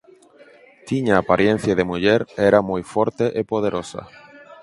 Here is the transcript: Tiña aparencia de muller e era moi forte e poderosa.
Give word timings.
Tiña 0.87 1.15
aparencia 1.17 1.73
de 1.77 1.87
muller 1.91 2.21
e 2.25 2.27
era 2.49 2.59
moi 2.69 2.83
forte 2.93 3.25
e 3.39 3.41
poderosa. 3.51 4.01